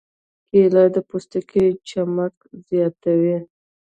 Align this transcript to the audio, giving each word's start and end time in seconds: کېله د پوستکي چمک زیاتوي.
کېله 0.49 0.83
د 0.95 0.97
پوستکي 1.07 1.65
چمک 1.87 2.35
زیاتوي. 2.67 3.37